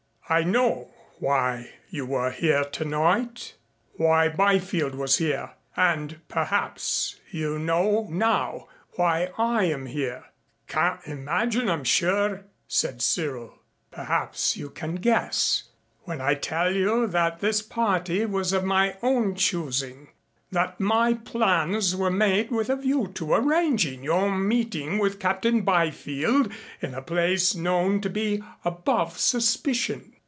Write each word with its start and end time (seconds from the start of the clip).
I 0.29 0.43
know 0.45 0.89
why 1.19 1.71
you 1.89 2.05
were 2.05 2.31
here 2.31 2.63
tonight, 2.63 3.55
why 3.97 4.29
Byfield 4.29 4.95
was 4.95 5.17
here 5.17 5.51
and 5.75 6.21
perhaps 6.29 7.19
you 7.31 7.59
know 7.59 8.07
now 8.09 8.69
why 8.91 9.31
I 9.37 9.65
am 9.65 9.87
here." 9.87 10.23
"Can't 10.69 11.01
imagine, 11.03 11.67
I'm 11.69 11.83
sure," 11.83 12.45
said 12.65 13.01
Cyril. 13.01 13.55
"Perhaps 13.91 14.55
you 14.55 14.69
can 14.69 14.95
guess, 14.95 15.63
when 16.03 16.21
I 16.21 16.35
tell 16.35 16.73
you 16.73 17.07
that 17.07 17.41
this 17.41 17.61
party 17.61 18.25
was 18.25 18.53
of 18.53 18.63
my 18.63 18.95
own 19.01 19.35
choosing 19.35 20.11
that 20.49 20.79
my 20.79 21.13
plans 21.13 21.93
were 21.93 22.09
made 22.11 22.51
with 22.51 22.69
a 22.69 22.77
view 22.77 23.11
to 23.15 23.33
arranging 23.33 24.01
your 24.01 24.31
meeting 24.33 24.97
with 24.97 25.19
Captain 25.19 25.61
Byfield 25.63 26.49
in 26.81 26.93
a 26.93 27.01
place 27.01 27.53
known 27.53 27.99
to 27.99 28.09
be 28.09 28.41
above 28.63 29.17
suspicion. 29.17 30.13